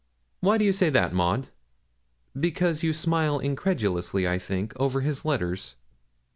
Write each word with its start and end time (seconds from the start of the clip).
'Why 0.39 0.57
do 0.57 0.65
you 0.65 0.73
say 0.73 0.89
that, 0.89 1.13
Maud?' 1.13 1.49
'Because 2.35 2.81
you 2.81 2.91
smile 2.91 3.37
incredulously, 3.37 4.27
I 4.27 4.39
think, 4.39 4.73
over 4.77 5.01
his 5.01 5.25
letters.' 5.25 5.75